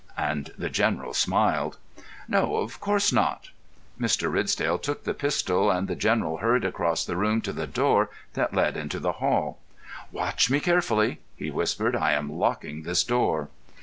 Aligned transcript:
And 0.17 0.49
the 0.57 0.71
General 0.71 1.13
smiled. 1.13 1.77
"No, 2.27 2.55
of 2.55 2.79
course 2.79 3.13
not." 3.13 3.51
Mr. 3.99 4.33
Ridsdale 4.33 4.79
took 4.79 5.03
the 5.03 5.13
pistol, 5.13 5.69
and 5.69 5.87
the 5.87 5.95
General 5.95 6.37
hurried 6.37 6.65
across 6.65 7.05
the 7.05 7.15
room 7.15 7.39
to 7.41 7.53
the 7.53 7.67
door 7.67 8.09
that 8.33 8.51
led 8.51 8.75
into 8.77 8.97
the 8.99 9.11
hall. 9.21 9.59
"Watch 10.11 10.49
me 10.49 10.59
carefully," 10.59 11.19
he 11.35 11.51
whispered. 11.51 11.95
"I 11.95 12.13
am 12.13 12.33
locking 12.35 12.81
this 12.81 13.03
door." 13.03 13.49